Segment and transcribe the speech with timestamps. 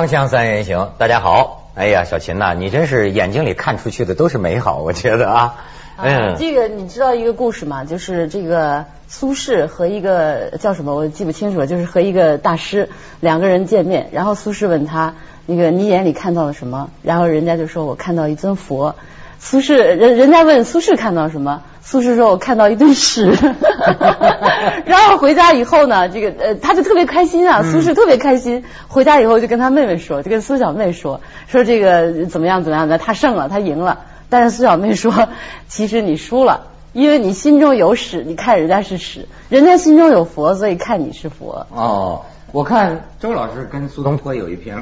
[0.00, 1.72] 锵锵三人行，大家好。
[1.74, 5.56] 哎呀，小秦呐、你真是眼睛里看出去的都是美好， 我觉得啊。
[5.98, 7.84] 啊，这个你知道一个故事吗？
[7.84, 12.88] 就是这个苏轼和一个叫什么我记不清楚了，就是和一个大师
[13.20, 16.88] 两个人见面，然后苏轼问他那个你眼里看到了什么？
[17.02, 18.94] 然后人家就说我看到一尊佛。
[19.38, 21.62] 苏轼人人家问苏轼看到什么？
[21.82, 23.32] 苏轼说我看到一堆屎。
[24.86, 28.64] 然后回家以后呢，这个呃他就特别开心啊，苏轼特别开心。
[28.88, 34.00] 回家以后就跟他妹妹说，就跟苏小妹说，说这个怎么样怎么样的，他胜了，他赢了。
[34.28, 35.28] 但是苏小妹说，
[35.68, 41.66] 其实你输了，因为你心中有屎，你看人家是屎；人家心中有佛，所以看你是佛。
[41.74, 42.22] 哦，
[42.52, 44.74] 我看周老师跟苏东坡有一拼。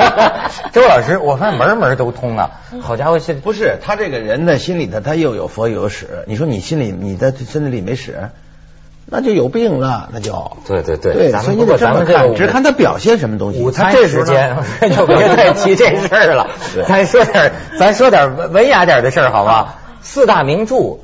[0.72, 2.50] 周老师，我发现门门都通啊！
[2.80, 6.24] 好家伙，现不是他这个人的心里头，他又有佛又有屎。
[6.26, 8.30] 你说你心里你的身体里没屎，
[9.04, 13.60] 那就有病了，那就对对对，对，咱们所以你得这么看，只看他表现什么东西。
[13.60, 14.56] 午餐这时间
[14.96, 16.48] 就别再提这事儿了，
[16.88, 19.74] 咱说点咱说点文文雅点的事儿好吗？
[20.00, 20.76] 四大名著《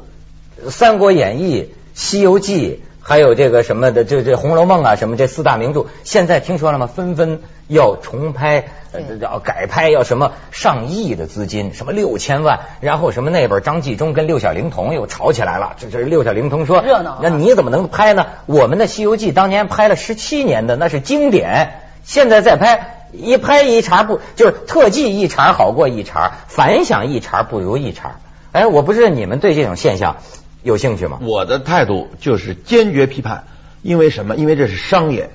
[0.70, 2.80] 三国演义》《西游记》。
[3.08, 6.86] 还有这个什么的，这这《红楼梦》啊，什么这四大名著，现在听说了吗？
[6.86, 15.74] 纷纷要重拍，呃，要改拍，要什么上亿的资金，什么六千万，然后什么那本张纪中跟六小龄童又吵起来了。
[15.78, 18.26] 这这六小龄童说，热闹，那你怎么能拍呢？
[18.44, 28.16] 我们的《西游记》当年拍了十七年的，那是经典，现在再拍一拍一茬不就是特技一茬好过一茬，反响一茬不如一茬。
[28.52, 30.16] 哎，我不知道你们对这种现象。
[30.62, 31.18] 有兴趣吗？
[31.22, 33.44] 我的态度就是坚决批判，
[33.82, 34.36] 因为什么？
[34.36, 35.30] 因为这是商业，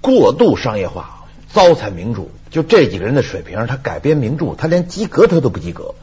[0.00, 2.22] 过度商业化，糟蹋名著。
[2.50, 5.94] 就这几个人的水平，他改编名著，他连及格他都不及格。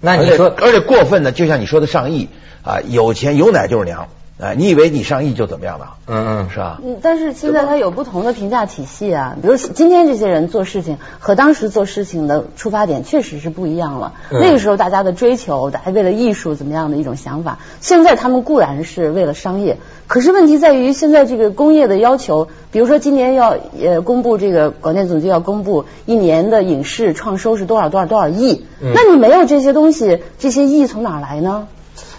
[0.00, 2.28] 那你说，而且过分的，就像你说的上亿
[2.62, 4.08] 啊，有钱有奶就是娘。
[4.42, 5.94] 哎，你以为你上亿就怎么样了？
[6.06, 6.80] 嗯嗯，是吧？
[6.84, 9.36] 嗯，但是现在它有不同的评价体系啊。
[9.40, 14.14] 比如今天这些人做事情和当时做事情的出发点确实是不一样了。
[14.32, 31.68] 嗯、那个时候大家的追求，大家为了艺术怎么样的一种想法，现在他们固然是为了商业，可是问题在于现在这个工业的要求，比如说今年要呃公布这个广电总局要公布一年的影视创收是多少多少多少亿，嗯、那你没有这些东西，这些亿从哪来呢？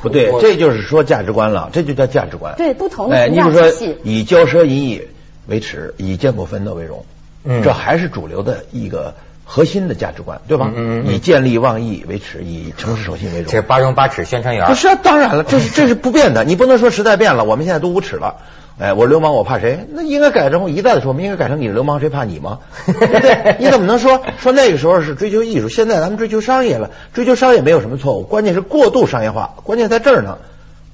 [0.04, 2.54] 不对，这就是说价值观了，这就叫价值观。
[2.58, 3.72] 对，不同的哎，评你比如说。
[4.04, 5.02] 以骄奢淫逸
[5.48, 7.06] 为耻，以艰苦奋斗为荣，
[7.44, 10.72] 嗯这还是主流的一个核心的价值观，对吧？
[10.76, 13.46] 嗯嗯嗯以见利忘义为耻，以诚实守信为荣。
[13.46, 14.76] 这是八荣八耻宣传员不。
[14.76, 18.36] 是啊，当然了，这是这是不变的，你不能说时代变了，我们现在都无耻了。
[18.80, 19.86] 哎，我流氓我怕谁？
[19.92, 22.60] 那应该改成我一再的说，我们应该改成你是流氓谁怕你吗？
[22.86, 23.56] 对不对？
[23.60, 26.92] 你怎么能说说那个时候是追求艺术，现在咱们追求商业了？
[27.14, 30.38] 追求商业没有什么错误，关键是过度商业化，关键在这儿呢。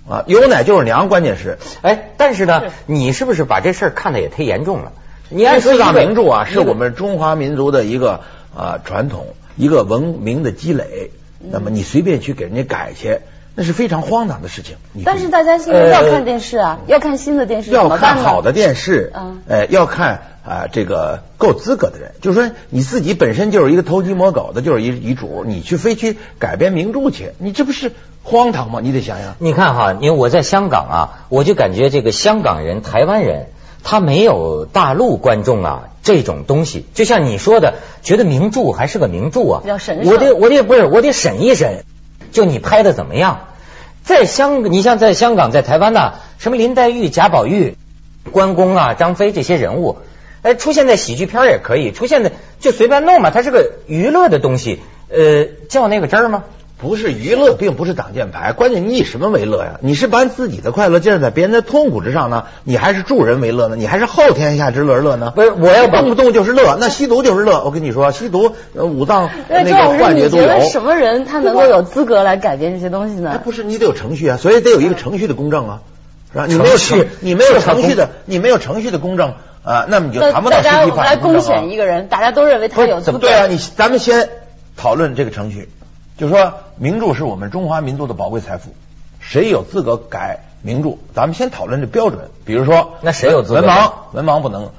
[0.09, 4.91] 啊，有奶就是娘，关键是，哎，但是呢，你是不是把这事儿看得也忒严重了？
[5.29, 8.21] 你按说四大名著啊，是我们中华民族的一个
[8.57, 11.11] 啊传统，一个文明的积累。
[11.39, 13.19] 那么你随便去给人家改去，
[13.59, 14.77] 那是非常荒唐的事情。
[15.03, 27.91] 但是大家现在要看电视啊，要看新的电视，要看好的电视，嗯呃，要看啊、这个够资格的人，就是说你自己本身就是一个偷鸡摸狗的，就是一一主，你去非去改编名著去，你这不是
[28.23, 28.79] 荒唐吗？
[28.81, 29.35] 你得想想。
[29.39, 33.47] 你看哈，因为我在香港啊，我就感觉这个香港人、台湾人，
[33.83, 36.85] 他没有大陆观众啊这种东西。
[36.93, 41.83] 就像你说的，觉得名著还是个名著啊，比较神圣我得我得不是，我得审一审，
[42.31, 43.41] 就你拍的怎么样？
[44.03, 47.75] 在香，你像在香港、在台湾呐、什么林黛玉、贾宝玉、
[48.31, 49.97] 关公啊、张飞这些人物，
[50.41, 54.79] 哎，出现在喜剧片也可以，出现在就随便弄嘛，它是个娱乐的东西，
[55.09, 56.43] 呃，较那个真儿吗？
[56.81, 59.79] 不是娱乐，并不是挡箭牌，关键你以什么为乐呀？
[59.81, 62.45] 你是把自己的快乐建立在别人的痛苦之上呢？
[62.63, 63.75] 你还是助人为乐呢？
[63.75, 65.33] 你还是后天下之乐而乐呢？
[65.35, 67.63] 不是我要动不动就是乐，那吸毒就是乐。
[67.65, 70.43] 我跟你说，吸毒呃五脏那那个周老师，你幻觉都有。
[70.45, 73.41] 觉得什么人他能够有资格来改变这些东西哎，呢？
[73.43, 75.81] 不是你得有程序啊，所以得有一个程序的公正啊，
[76.31, 76.45] 是吧？
[76.47, 79.33] 你没有程序，你没有程序的，你没有程序的公正
[79.63, 83.17] 啊，那么你就谈不到大家实际法我们来公选一个人，大家都认为他有资格。
[83.17, 84.29] 对啊，你咱们先
[84.77, 85.67] 讨论这个程序，
[86.19, 88.71] 就说名著是我们中华民族的宝贵财富，
[89.21, 90.97] 谁有资格改名著？
[91.15, 94.69] 咱们先讨论这标准，比如说那谁有资格文盲，文盲不能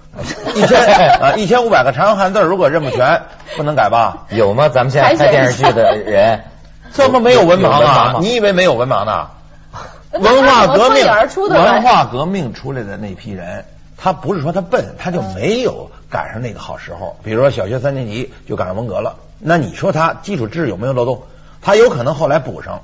[0.54, 0.78] 一千
[1.18, 3.22] 啊一千五百个长汉字如果认不全，
[3.56, 4.26] 不能改吧？
[4.28, 4.68] 有吗？
[4.68, 6.44] 咱们现在拍电视剧的人，
[6.92, 8.16] 怎么没有文盲啊？
[8.20, 9.28] 你以为没有文盲呢？
[10.12, 11.06] 文化革命
[11.48, 13.64] 文化革命出来的那批人，
[13.96, 17.16] 他不是说他笨，他就没有赶上那个好时候。
[17.24, 21.22] 比如说小学三年级就赶上文革了，那你说他基础知识有没有漏洞？
[21.62, 22.82] 他有可能后来补上，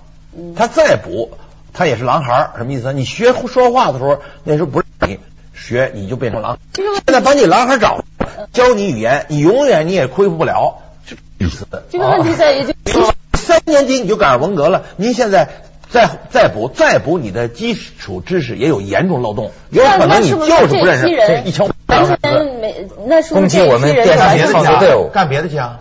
[0.56, 1.31] 他再补，
[1.73, 2.93] 他也是狼孩儿，什么意思？
[2.93, 5.19] 你学说话的时候，那时候不是你
[5.55, 6.58] 学，你就变成狼。
[6.75, 8.05] 现在把你狼孩找，
[8.53, 11.67] 教你语言，你永远你也恢复不了，这意思。
[11.91, 13.12] 这个问题在于就。
[13.37, 15.49] 三年级你就赶上文革了，您现在
[15.88, 22.19] 再再补再补你的基础知识也有严重漏洞，有可能你就是不认识这一千完全
[22.61, 25.79] 没那是攻击我们电视创作队伍，干别的去啊！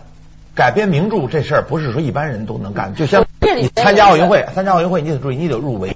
[0.56, 3.26] 改编名著这事儿不是说一般人都能干，就像
[3.58, 5.96] 你参加奥运会，参加奥运会你得注意，你得入围。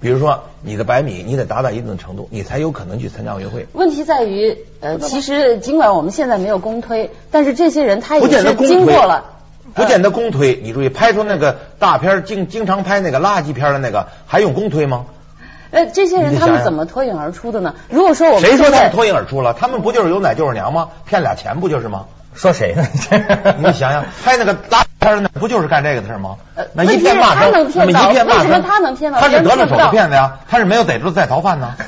[0.00, 3.68] 比如说你的百米，你得达到一定的程度，你才有可能去参加奥运会。
[3.72, 9.26] 问题在于，呃，其实尽管我们现在没有公推，但是这些人他也是经过了。
[9.74, 15.06] 不见得公推，你注意，拍出那个大片经经常拍那个垃圾片的那个，还用公推吗？
[15.70, 17.76] 呃，这些人他们怎么脱颖而出的呢？
[17.88, 19.54] 如果说我们谁说他们脱颖而出了？
[19.54, 20.88] 他们不就是有奶就是娘吗？
[21.06, 22.06] 骗俩钱不就是吗？
[22.34, 22.86] 说谁呢？
[23.58, 26.36] 你想想，拍那个垃圾片的，不就是干这个的事吗？
[26.74, 29.20] 那一片骂声，那么一片骂声，为什么他能骗到？
[29.20, 31.74] 他是得了手的骗子呀，他是没有逮住在逃犯呢。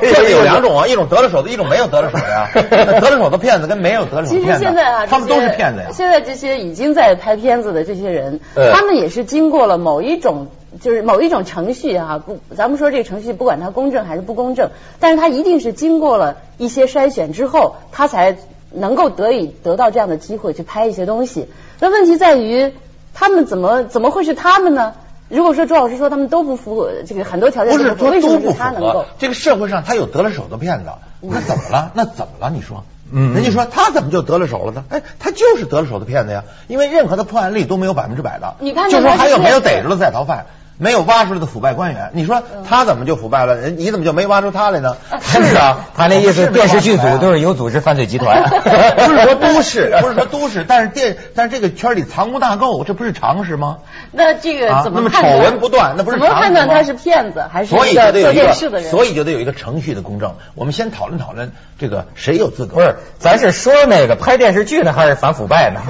[0.00, 2.48] 这有两种啊，一种得了手的，一种没有得了手的呀。
[2.54, 5.88] 得了手的骗子跟没有得了手的骗子，其实现在啊，他们都是骗子呀。
[5.92, 8.40] 现在这些已经在拍片子的这些人，
[8.72, 10.48] 他们也是经过了某一种。
[10.80, 18.36] 就是某一种程序啊，不，咱们说这个程序不管它公正还是不公正，但是它一定是经过了一些筛选之后，它才
[18.70, 21.48] 能够得以得到这样的机会去拍一些东西。
[21.80, 22.72] 那问题在于，
[23.12, 24.94] 他们怎么怎么会是他们呢？
[25.28, 29.06] 如果说朱老师说他们都不符合这个很多条件，不是说都不符合。
[29.18, 31.92] 这个社会上他有得了手的骗子，那怎么了？
[31.94, 32.50] 那怎么了？
[32.50, 34.84] 你说，嗯，人家说他怎么就得了手了呢？
[34.90, 38.54] 哎，他就是得了手的骗子呀，因为任何的破案率都没有百分之百的。
[38.60, 40.46] 你看，就说还有没有逮着了在逃犯？
[40.76, 43.54] 没有挖出来的腐败官员，你说他怎么就腐败了？
[43.56, 44.96] 人你怎么就没挖出他来呢？
[45.20, 48.42] 是啊，他那意思，电视剧组都是有组织犯罪集团，
[48.96, 53.78] 不是说都市，不是说都市，但是电，但是这个圈里藏污纳垢，这不是常识吗？
[54.10, 55.00] 那这个怎么？
[55.00, 58.90] 那么丑闻不断，那不是怎么判断他是骗子还是做电视的人？
[58.90, 60.34] 所以就得有一个程序的公正。
[60.56, 62.74] 我们先讨论讨论这个谁有资格？
[62.74, 65.80] 不是，咱是说那个拍电视剧呢，还是反腐败呢？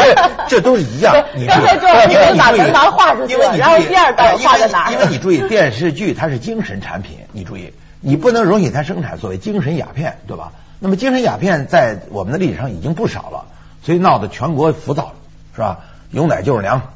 [0.48, 1.24] 这都是一样。
[1.34, 4.33] 你刚才说你把文盲画出去了，然后第二道。
[4.38, 10.52] 因为因为你注意 电视剧它是精神产品，你注意你不能容许它生产所谓精神鸦片，对吧？
[10.80, 13.46] 那么精神鸦片在我们的历史上已经不少了，
[13.82, 15.12] 所以闹得全国浮躁，
[15.54, 15.80] 是吧？
[16.10, 16.92] 有奶就是娘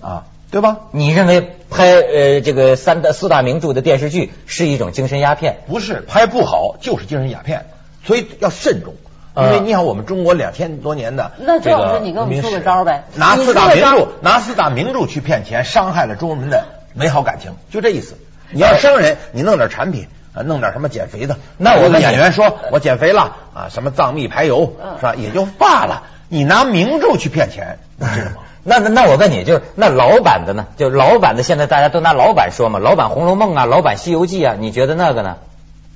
[0.00, 0.78] 啊，对吧？
[0.90, 5.58] 你认为拍呃这个三大四大名著的电视剧是一种精神鸦片？
[5.68, 7.66] 不是，拍不好就是精神鸦片，
[8.04, 8.94] 所以要慎重。
[9.36, 13.04] 因为你想，我们中国两千多年的那周老师，你给我们出个招呗？
[13.14, 18.16] 拿四大名著，拿四大名著去骗钱，伤害了中国人的美好感情，就这意思。
[18.50, 21.36] 你要伤人，你弄点产品啊，弄点什么减肥的。
[21.56, 25.14] 那我们演员说我减肥了啊，什么藏秘排油是吧？
[25.14, 26.02] 也就罢了。
[26.28, 28.32] 你拿名著去骗钱，知道吗？
[28.62, 30.66] 那那那我问你，就是那老版的呢？
[30.76, 32.78] 就老版的，现在大家都拿老版说嘛？
[32.78, 35.36] 老版《红楼梦》啊，老版《西游记》啊，你觉得那个呢？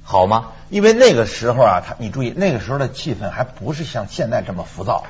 [0.03, 0.47] 好吗？
[0.75, 5.05] 因为那个时候啊，他你注意，那个时候的气氛还不是像现在这么浮躁，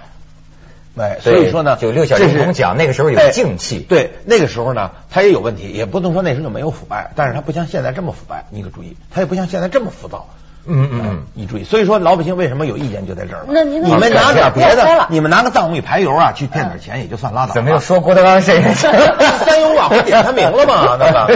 [0.94, 10.28] 哎，所以说呢，九六小龄童讲那个时候有静气，对，那个时候呢，他也有问题，也不能说那时候就没有腐败，但是他不像现在这么腐败，你可注意，他也不像现在这么浮躁。
[10.66, 13.46] 嗯嗯，你注意，所以说老百姓为什么有意见就在这儿了。
[13.48, 17.54] 那您你们拿点别的，你们拿个藏米排油啊去骗点钱也就算拉倒。
[17.54, 18.62] 怎么又说郭德纲谁？
[18.74, 20.96] 三有晚会点他名了吗？
[20.96, 21.26] 对吧？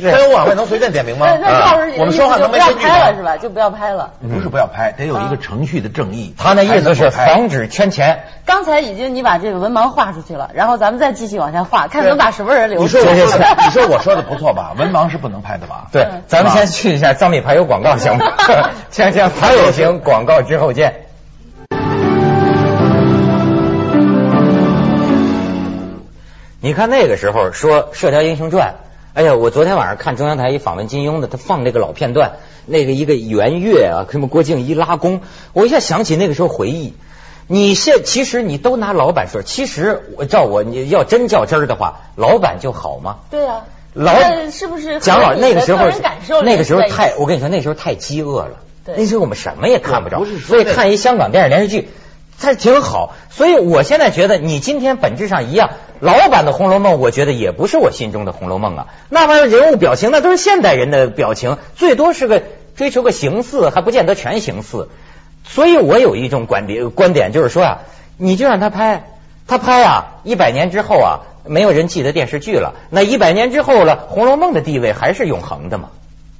[0.00, 1.26] 三有晚会能随便点名吗？
[1.40, 3.36] 那我们说话能没根据了是吧？
[3.36, 4.10] 就不要拍了。
[4.20, 6.34] 不是不要拍，得有一个程序的正义。
[6.38, 8.20] 他那意思是防止圈钱。
[8.50, 12.98] 刚才已经你把这个文盲画出去了，然后咱们再继续往下画，看能把什么人留住。
[12.98, 14.74] 你说 你说我说的不错吧？
[14.76, 15.86] 文盲是不能拍的吧？
[15.92, 18.24] 对，咱们先去一下藏秘排油广告行吗？
[18.90, 19.52] 锵锵排。
[19.52, 21.06] 有行广告之后见。
[26.60, 28.70] 你看那个时候说《射雕英雄传》，
[29.14, 32.32] 哎呀，我昨天晚上看中央台一访问金庸的，他放那个老片段，
[32.66, 35.20] 那个一个圆月啊，什么郭靖一拉弓，
[35.52, 36.94] 我一下想起那个时候回忆。
[37.52, 43.16] 你现其实你都拿老板说，其实我照我你要真较真儿的话，老板就好吗？
[43.28, 44.14] 对啊，老
[44.52, 45.00] 是不是？
[45.00, 45.90] 蒋老那个时候
[46.44, 48.50] 那个时候太，我跟你说那时候太饥饿了。
[48.86, 51.88] 那时候我们什么也看不着，所以看一香港电视连续剧，
[52.38, 53.16] 它挺好。
[53.30, 58.86] 所以我现在觉得，你今天本质上一样，老版的《红楼梦》，我觉得也不是我心中的《红楼梦》啊。
[59.08, 62.44] 那玩意儿人物表情，那都是现代人的表情，最多是个
[62.76, 64.88] 追求个形似，还不见得全形似。
[65.44, 67.78] 所以我有一种观点，观点就是说啊，
[68.16, 69.04] 你就让他拍，
[69.46, 75.90] 他拍啊，一百年之后啊，没有人记得电视剧了，那一百年之后了，《红楼梦》的地位还是永恒的嘛？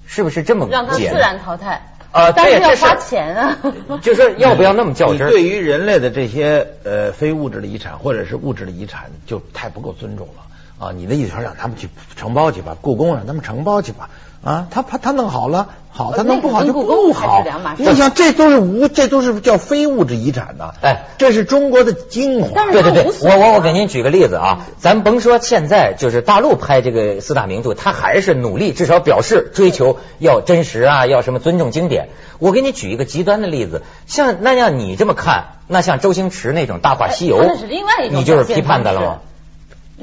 [0.07, 1.83] 是不是这么让他自然淘汰？
[2.13, 3.59] 啊，但是要花钱啊！
[4.03, 5.29] 就是要不要那么较真？
[5.31, 10.93] 对于人类的这些呃非物质的遗产或者是物质的遗产，就太不够尊重了啊！
[10.93, 14.11] 你的意思说让他们去承包去吧，故宫让他们承包去吧，
[14.43, 17.45] 啊，他他他弄好了好，呃他弄不好就不好
[17.77, 20.73] 你想，这都是无，这都是叫非物质遗产呐。
[20.81, 22.51] 哎，这是中国的精华。
[22.55, 32.09] 但是对对对，我我我给您举个例子啊，咱甭说现在就是大陆拍这个四大名著，他还是努力，至少表示追求要真实啊，要什么尊重经典。
[32.39, 39.19] 我给你举一个极端的例子，像那像你这么看，那像周星驰那种《大话西游》，那是另外一种你就是批判的了吗？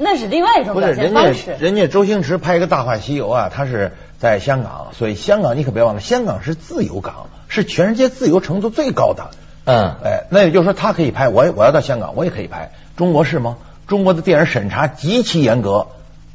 [0.00, 1.22] 那是另外一种表不是人家。
[1.58, 9.30] 人家周星驰拍一个《大话西游》啊，他是在香港，所以香港你可别忘了，香港是自由港，是全世界自由程度最高的。
[9.64, 12.72] 嗯，哎，那也就是说他可以拍，我我要到香港，我也可以拍。
[12.96, 13.58] 中国是吗？
[13.86, 15.86] 中国的电影审查极其严格，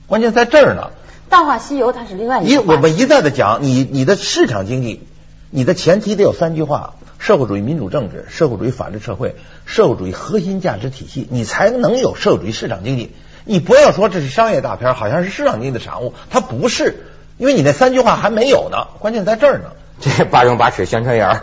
[0.07, 0.91] 关键在这儿呢。
[1.29, 2.71] 大话西游它是另外一一个话题。
[2.73, 5.01] 我们一再的讲，你你的市场经济，
[5.49, 9.35] 你的前提得有三句话：社会主义民主政治、社会主义法治社会、
[9.65, 13.11] 社会主义核心价值体系，你才能有社会主义市场经济。
[13.45, 17.03] 你不要说这是商业大片，好像是市场经济的产物，它不是，
[17.43, 19.65] 因为你那三句话还没有呢，关键在这儿呢。
[19.99, 21.41] 这八荣八耻宣传员儿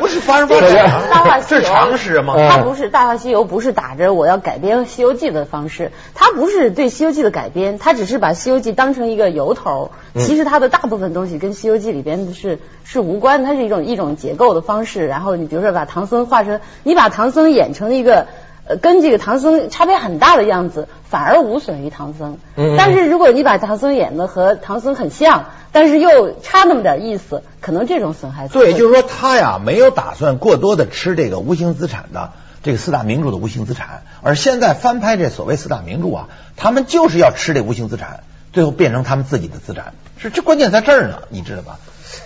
[0.00, 0.74] 不是八荣八耻
[1.10, 2.34] 大话西游这是常识吗？
[2.38, 9.90] 嗯它不是《大话西游》，不是打着我要改编《西游记》的方式，它不是对《西游记》的改编，它只是把《西游记》当成一个由头。
[10.14, 15.08] 嗯其实它的大部分东西跟《西游记》里边是是无关，它是一种一种结构的方式。
[15.08, 18.28] 然后你比如说把唐僧画成，你把唐僧演成一个。
[18.68, 22.38] 呃，跟这个唐僧差别很大的样子，反而无损于唐僧。
[22.54, 32.32] 嗯嗯但是如果你把唐僧演的和唐僧很像，但是又差那么点意思，可能这种损害对，会就是说他呀没有打算过多的吃这个无形资产的
[32.62, 38.20] 这个四大名著的无形资产，而现在翻拍这所谓四大名著啊，他们就是要吃这无形资产，
[38.52, 41.78] 最后变成他们自己的资产，是这关键在这儿呢，你知道吧？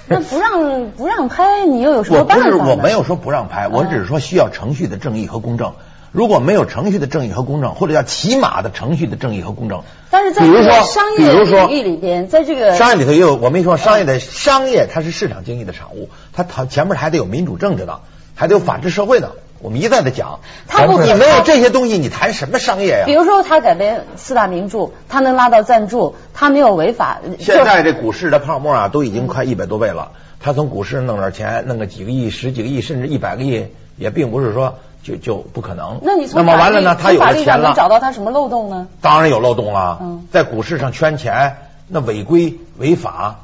[0.08, 5.75] 那不让不让拍，你又有什么办法我没有说不让拍，我嗯只是说需要程序的正义和公正。
[6.12, 18.00] 如果没有程序的正义和公正，或者叫起码的程序的正义和公正，但是在这个比如说商业比如说领域里边，在这个商业里头也有，我们说商业的商业它是市场经济的产物，它它前面还得有民主政治的，
[18.35, 19.33] 还得有法治社会的。
[19.61, 23.14] 我们一再的讲，它不你没有这些东西，你谈什么商业呀比？
[23.14, 27.21] 如说他改编四大名著，他能拉到赞助，他没有违法。
[27.38, 30.11] 现在这股市的泡沫啊，都已经快一百多倍了。
[30.40, 33.66] 他从股市弄点钱，弄个几个亿、十几个亿，甚至一百个亿，
[33.97, 36.00] 也并不是说就就不可能。
[36.02, 36.97] 那你从么完了呢？
[37.00, 38.87] 他有了钱律从法律上能找，到他什么漏洞呢？
[39.00, 39.99] 当然有漏洞了。
[40.00, 41.56] 嗯在股市上圈钱，
[41.88, 43.40] 那违规违法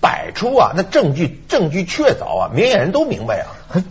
[0.00, 3.46] 百出啊，那证据证据确凿啊，明眼人都明白啊。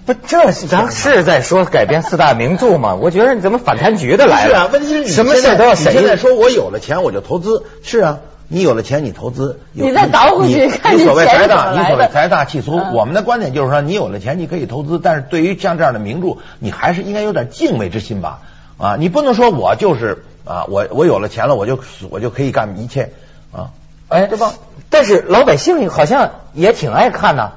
[0.05, 2.95] 不，这是咱是在说改编四大名著吗？
[2.95, 4.49] 我觉得你怎么反贪局的来了？
[4.49, 12.77] 是啊，问题是你什么现在事都要审你现在说我有了钱我就投资，是啊，你有了钱你投资，有你再倒回去你看你所谓财大，你所谓财大气粗。
[12.77, 18.41] 嗯我们的观点就是说，你有了钱你可以投资，但是对于像这样的名著，你还是应该有点敬畏之心吧。
[18.77, 23.11] 啊，你不能说我就是啊，我我有了钱了，我就我就可以干一切
[23.51, 23.71] 啊。
[24.09, 24.53] 哎，对吧？
[24.89, 27.53] 但是老百姓好像也挺爱看呐。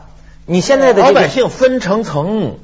[0.47, 2.57] 你现在的这个老百姓分成层，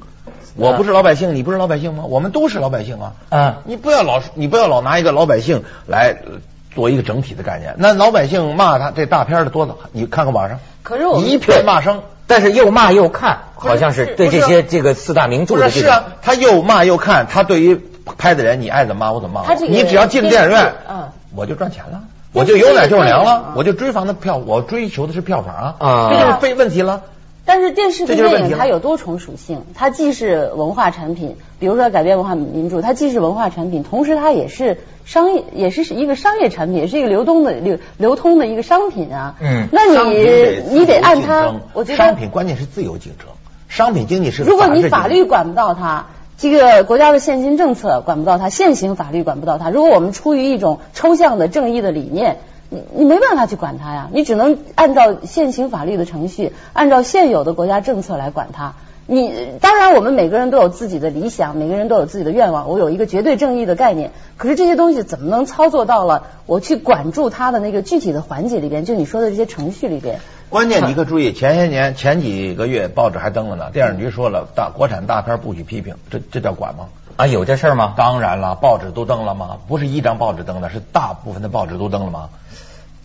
[0.55, 2.05] 我不是老百姓，你不是老百姓吗？
[2.05, 3.13] 我们都是老百姓啊。
[3.29, 6.39] 嗯你不要老你不要老拿一个老百姓来呃
[6.75, 7.73] 做一个整体的概念。
[7.77, 12.01] 那老百姓骂他这大片的多的，你看看网上，可是我一片骂声。
[12.27, 15.69] 但是又骂又看，好像是对这些这个四大名著的。
[15.69, 17.79] 是是啊，他又骂又看，他对于
[18.17, 22.01] 拍的人，你爱怎么骂我怎么骂你只要进了电影院，嗯我就赚钱了，
[22.33, 27.03] 我就有奶就是娘了嗯，我就追房的票，我追求的是票房啊，啊这就是非问题了。
[27.45, 39.35] 但是电视跟电影它有多重属性，它既是文化产品，比如说改编文化名著，它既是文化产品，同时它也是商业，也是一个商业产品，也是一个流动的流流通的一个商品啊。
[39.39, 43.27] 嗯那你得你得按它我觉得商品关键是自由竞争，
[43.67, 49.69] 商品经济是如果你法律管不到它，这个国家的现金政策管不到它，现行法律管不到它。
[49.69, 52.37] 如果我们出于一种抽象的正义的理念，
[52.69, 58.73] 你你没办法去管它呀，你只能按照现行法律的程序，按照现有的国家政策来管它。
[59.07, 59.31] 你
[59.61, 62.67] 当然，我们每个人都有自己的理想，每个人都有自己的愿望。
[62.67, 68.83] 我有一个绝对正义的概念，可是这些东西怎么能操作到了我去管住它的那个具体的环节里边？
[68.83, 70.19] 就你说的这些程序里边。
[70.49, 76.87] 关键你可注意，前些年前几个月报纸还登了呢，电视局说了，大国产大片不许批评，这这叫管吗？
[77.17, 77.93] 啊，有这事儿吗？
[77.95, 79.57] 当然了，报纸都登了吗？
[79.67, 82.29] 不是一张报纸登的，是大部分的报纸都登了吗？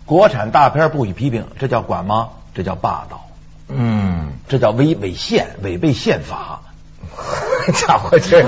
[0.04, 2.30] 国产大片不予批评，这叫管吗？
[2.54, 3.26] 这叫霸道，
[3.68, 6.62] 嗯，这叫违违宪，违背宪法。
[7.74, 8.44] 家伙这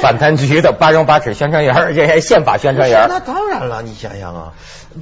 [0.00, 3.20] 反贪局的八荣八耻宣传员，这还宪法宣传员那。
[3.20, 4.52] 当然了，你想想啊，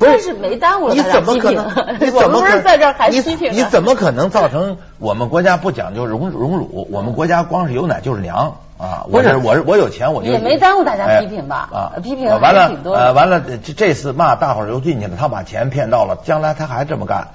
[0.01, 1.67] 但是没耽误了你怎么可能？
[2.01, 6.89] 你我们不怎么可是在这儿还批评呢你怎么可能造成我们国家不讲究荣荣辱？
[6.91, 9.05] 我们国家光是有奶就是娘啊！
[9.11, 17.29] 我不是我是我有钱我就也没耽误大家哎批评吧啊，批评完了呃完了这这次骂大伙儿又进去了，他把钱骗到了，将来他还这么干。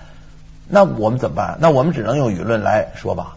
[0.68, 1.58] 那我们怎么办？
[1.60, 3.36] 那我们只能用舆论来说吧。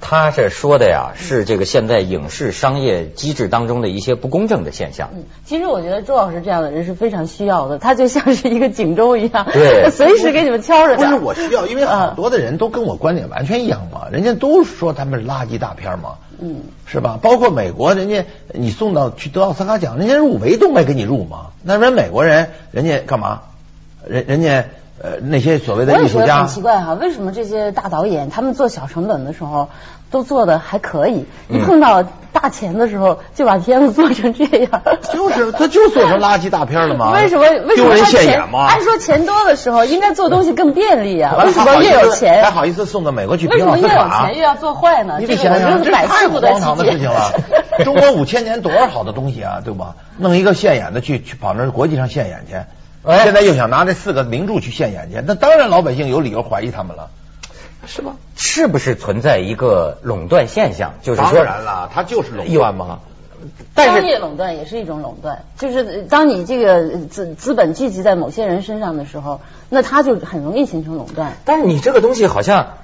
[0.00, 5.10] 他这说的呀，是这个现在影视商业机制当中的一些不公正的现象。
[5.14, 11.02] 嗯，其实我觉得周老师这样的人是非常需要的，他就像是一个警钟一样，对 随时给你们敲着不。
[11.02, 17.18] 是我需要，因为很多的人都跟我观点完全一样嘛，人家都说他们是垃圾大片嘛，嗯，是吧？
[17.20, 21.48] 包括美国，人家你送到去得奥斯卡奖，人家入围都没给你入嘛。
[21.64, 23.42] 那人美国人，人家干嘛？
[24.06, 24.64] 人人家
[25.02, 29.68] 呃那些所谓的艺术家很奇怪哈，为什么这些大导演他们做小成本的时候
[30.10, 32.02] 都做的还可以，一碰到
[32.32, 34.82] 大钱的时候就把片子做成这样？
[35.12, 37.12] 就是他就做成垃圾大片了嘛。
[37.16, 37.42] 为什么？
[37.42, 38.22] 为什丢人么钱？
[38.22, 38.66] 现眼吗？
[38.68, 43.88] 按说钱多的时候应该做东西更便利啊， 为什么越有钱还好意思送到美国去为什么越有？
[43.88, 45.18] 钱越要做坏呢？
[45.20, 46.84] 你这想想，这太荒唐的。
[46.90, 47.32] 事情了。
[47.84, 49.94] 中国五千年多少好的东西啊，对吧？
[50.16, 52.54] 弄一个现眼的去去跑那国际上现眼去，
[53.08, 57.08] 哎现在又想拿这四个名著去现眼去，那当然老百姓有理由怀疑他们了，
[57.86, 58.16] 是吗？
[58.36, 60.92] 是不是存在一个垄断现象？
[61.00, 62.98] 就是说，当然了，他就是垄断嘛。
[63.72, 71.32] 但是商业垄断也是一种垄断，就是当你这个资资本聚集在某些人身上的时候，那他就很容易形成垄断。
[71.46, 72.74] 但是你这个东西好像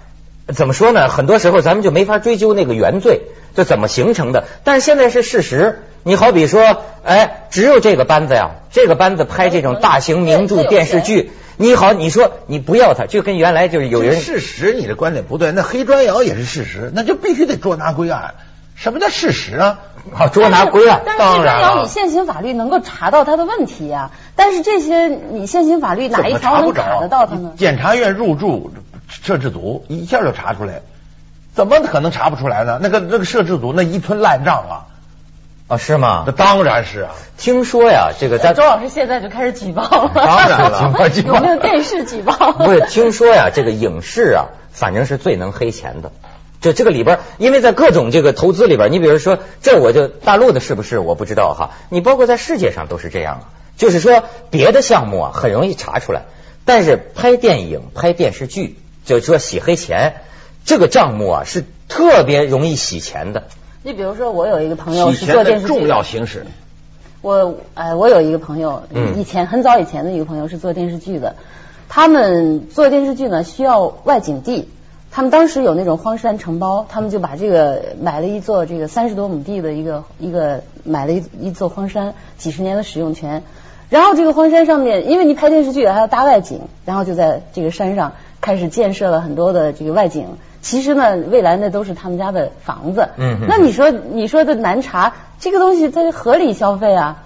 [0.55, 1.11] 怎么说呢？
[1.11, 3.21] 很多时候咱们就没法追究那个原罪，
[3.55, 4.45] 这怎么形成的？
[4.65, 5.83] 但是现在是事实。
[6.07, 15.51] 你好比说，哎，只有这个班子呀，这个班子拍这种大型名著电视剧，你好，你说你不要他，就跟原来就是有人事实，你的观点不对。
[15.51, 18.35] 那黑砖窑也是事实，那就必须得捉拿归案。
[18.75, 19.79] 什么叫事实啊？
[20.13, 21.05] 好捉拿归案。
[21.07, 27.53] 当然了你现行法律能够查到他的问题呀、但是这些你现行法律哪一条能查得到他呢？
[27.57, 28.73] 检察院入驻
[29.09, 30.83] 摄制组一下就查出来，
[31.55, 32.79] 怎么可能查不出来呢？
[32.83, 34.75] 那个那个摄制组那一村烂账啊，
[35.67, 36.33] 啊，是吗那？
[36.33, 37.13] 当然是啊。
[37.37, 42.53] 听说呀，这个在周老师现在就开始举报了，当然了 举报有没有电视举报？
[42.53, 46.13] 不是，听说呀，这个影视啊，反正是最能黑钱的。
[46.61, 53.45] 就这个里边，因为在各种这个投资里边，你比如说，这我就大陆的是不是我不知道哈，你包括在世界上都是这样啊。
[53.77, 56.23] 就是说，别的项目啊很容易查出来，
[56.65, 60.15] 但是拍电影、拍电视剧，就是说洗黑钱
[60.65, 63.45] 这个账目啊是特别容易洗钱的。
[63.87, 66.47] 你比如说，我有一个朋友是做电视剧重要形式，
[67.21, 71.37] 我哎，我有一个朋友，嗯以前很早以前的一个朋友是做电视剧的，
[71.91, 74.71] 他们做电视剧呢需要外景地，
[75.11, 83.43] 他们当时有那种荒山承包，他们就把这个买了一座这个三十多亩地的一个一个买了一一座荒山，几十年的使用权。
[83.91, 90.27] 然后这个荒山上面，因为你拍电视剧还要搭外景，然后就在这个山上开始建设了很多的这个外景。
[90.65, 93.11] 其实呢，未来那都是他们家的房子。
[93.19, 97.21] 嗯哼那你说你说的难查，这个东西它是合理消费啊。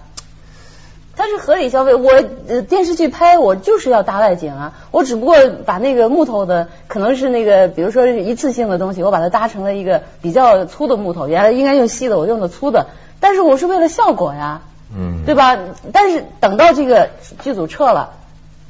[1.17, 2.11] 它是合理消费，我
[2.49, 12.87] 呃电视剧拍我就是要搭外景啊，我只不过把那个木头的可能是那个，比如说是一次性的东西，我把它搭成了一个比较粗的木头，原来应该用细的，我用的粗的，
[13.21, 14.63] 但是我是为了效果呀，
[14.97, 15.59] 嗯对吧？
[15.93, 18.11] 但是等到这个剧组撤了，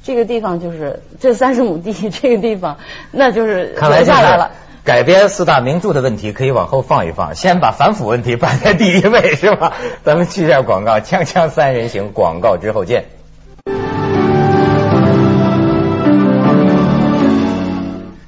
[0.09, 2.79] 这个地方就是这三十亩地， 这个地方
[3.11, 4.53] 那就是留下来了。
[4.83, 9.75] 改编四大名著的问题可以往后放一放，先把反腐问题摆在第一位， 是吧？
[10.05, 13.05] 咱们去一下广告，锵锵三人行，广告之后见。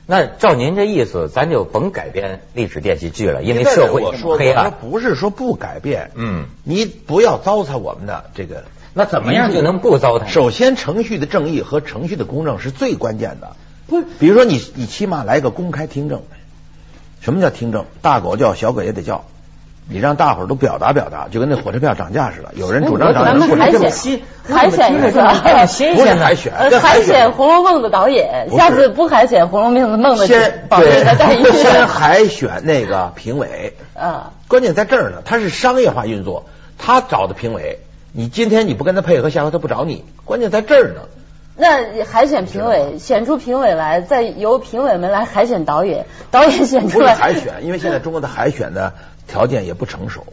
[0.07, 4.67] 那照您这意思，咱就甭改编历史电视剧了，因为社会说黑暗。
[4.67, 8.65] 我说不是说不改变，嗯，你不要糟蹋我们的这个。
[8.95, 10.27] 那怎么样就能不糟蹋？
[10.29, 13.57] 首先，程序的正义和程序的公正是最关键的。
[13.87, 16.23] 不，比如说你你起码来个公开听证。
[17.21, 17.85] 什么叫听证？
[18.03, 19.25] 大狗叫，小狗也得叫。
[19.93, 22.53] 你让大伙儿都表达表达，就跟那火车票涨价似的。
[22.55, 31.43] 有人主张涨价，咱们海有人 不这么选海选一个不是海选，呃，这海选《红楼梦》的导演，下次不海选《红楼梦》的先保证他待遇。
[31.43, 36.47] 先海选那个评委，啊，关键在这儿呢，他是商业化运作，
[36.79, 37.81] 他找的评委，
[38.13, 41.03] 你今天你不跟他配合，下回他不找你，关键在这儿呢。
[41.57, 48.95] 那海选评委选出评委来，再由评委们来海选导演，导演选出来海选，因为现在中国的海选的
[49.29, 50.25] 条件也不成熟，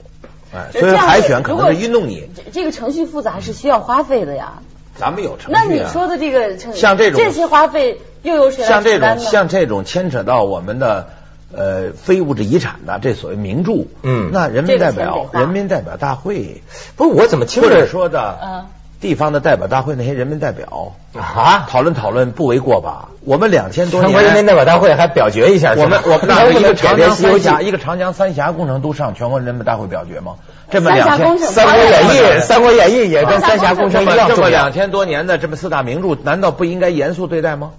[0.56, 2.30] 哎，所以海选可能是愚弄你。
[2.36, 4.60] 这这个程序复杂是需要花费的呀。
[4.96, 9.20] 咱们有程序、那啊，你说的这个程像这种这些花费又有谁来像这种？
[9.20, 11.10] 像这种牵扯到我们的
[11.56, 16.62] 呃非物质遗产的这所谓名著，嗯那人民代这个钱表人民代表大会
[16.96, 18.66] 不是我怎么听着说的嗯
[19.00, 21.68] 地方的代表大会那些人民代表啊？
[21.70, 23.10] 讨论讨论不为过吧？
[23.22, 24.46] 我们两千多全国人民。
[24.48, 30.38] 代表大会还表决一下，我们我 们那一个长江西游记三峡，一个长江三峡工程都上全国人民大会表决吗？
[30.72, 34.74] 这么两千三国演义》《三国演义》也跟三峡工程一样这么两。
[34.74, 37.72] 千多年的这么四大名著，难道不应该严肃对待吗？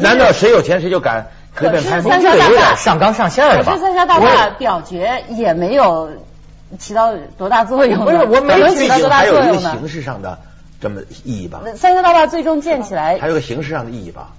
[0.00, 1.26] 难道谁有钱谁就敢？
[1.54, 3.72] 可是三峡大坝上纲上线了吧？
[3.72, 6.10] 可是三峡大坝表决也没有
[6.78, 8.04] 起到多大作用。
[8.04, 9.72] 不是我没能毕起到多大竟还有一个作用？
[9.80, 10.38] 形式上的
[10.80, 14.30] 这么意义吧，三峡大坝最终建起来还有个形式上的意义吧。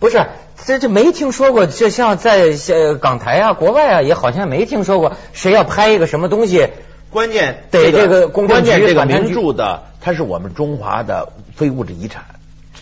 [0.00, 0.26] 不是，
[0.64, 6.68] 这这没听说过，就像在呃港台啊、国外啊，也好像没听说过谁要拍一个什么东西。
[7.10, 12.24] 关键得这个公关键这个名著的，它是我们中华的非物质遗产，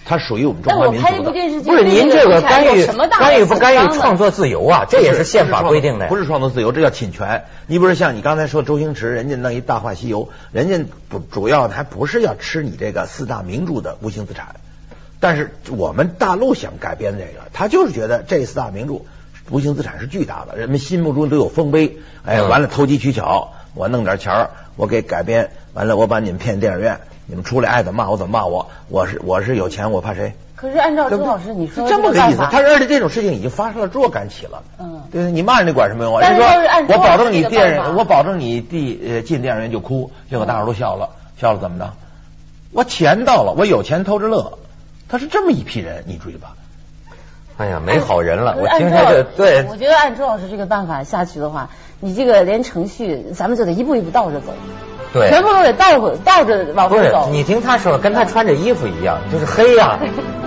[0.05, 1.33] 它属于我们中华民族的。
[1.62, 4.85] 不是您这个干预干预不干预创作自由啊？
[4.88, 6.09] 这也是宪法规定的。
[6.09, 7.44] 不是创作自由，这叫侵权。
[7.66, 14.57] 你不是像你刚才说周星驰，人家弄一《大话西游》，人家不主要还不是要吃你这个四大名著的无形资产，
[15.20, 19.02] 但是我们大陆想改编这个，他就是觉得这四大名著
[19.50, 21.98] 无形资产是巨大的，人们心目中都有丰碑。
[22.24, 30.32] 哎，嗯完了投机取巧，我弄点钱儿，我给改编，完了我把你们骗电影院，你们出来爱怎么骂我怎么骂我，我是我是有钱，我怕谁？
[30.54, 34.62] 可是按照周老师你说的这么个意思，他而且这种事情已经发生了若干起了。
[34.78, 36.20] 嗯对，你骂人家管什么用啊？
[36.22, 41.90] 但是人家要是按说，我保证你电影，我保证你第呃进电影院就哭，结果大伙儿都笑了，笑了怎么着？
[42.72, 44.58] 我钱到了，我有钱偷着乐，
[45.08, 46.54] 他是这么一批人，你注意吧？
[47.56, 48.56] 哎呀，没好人了。
[48.56, 54.54] 我听他这对我觉得按周老师这个办法下去的话，你这个连程序咱们就得一步一步倒着走，
[55.12, 57.29] 对，全部都得倒回倒着往不是回走。
[57.31, 59.98] 你听他说，跟他穿着衣服一样，就是黑呀、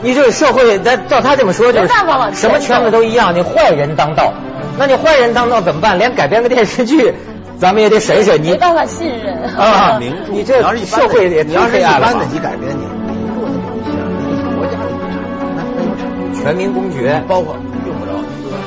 [0.02, 4.34] 你这个社会，咱照他这么说，就是没办法往前什么圈子都一样，你坏人当道，
[4.78, 6.00] 那你坏人当道怎么办？
[6.00, 7.14] 连改编个电视剧，
[7.60, 8.52] 咱们也得审审你。
[8.52, 9.36] 没办法信任。
[9.56, 9.98] 啊！
[10.00, 12.86] 名著，你这社会也你要是一般的你改编你
[14.58, 16.42] 国家的遗产，那没有产。
[16.42, 17.56] 全民公决，包括